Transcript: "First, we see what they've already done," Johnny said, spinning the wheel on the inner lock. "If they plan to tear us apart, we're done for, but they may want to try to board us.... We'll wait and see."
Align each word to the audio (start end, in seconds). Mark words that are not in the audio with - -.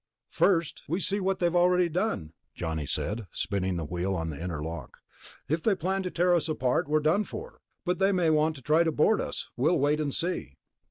"First, 0.31 0.81
we 0.87 0.99
see 0.99 1.19
what 1.19 1.37
they've 1.37 1.55
already 1.55 1.87
done," 1.87 2.33
Johnny 2.55 2.87
said, 2.87 3.27
spinning 3.31 3.75
the 3.75 3.85
wheel 3.85 4.15
on 4.15 4.31
the 4.31 4.43
inner 4.43 4.59
lock. 4.63 4.97
"If 5.47 5.61
they 5.61 5.75
plan 5.75 6.01
to 6.01 6.09
tear 6.09 6.33
us 6.33 6.49
apart, 6.49 6.87
we're 6.87 7.01
done 7.01 7.23
for, 7.23 7.61
but 7.85 7.99
they 7.99 8.11
may 8.11 8.31
want 8.31 8.55
to 8.55 8.63
try 8.63 8.83
to 8.83 8.91
board 8.91 9.21
us.... 9.21 9.51
We'll 9.55 9.77
wait 9.77 9.99
and 9.99 10.11
see." 10.11 10.57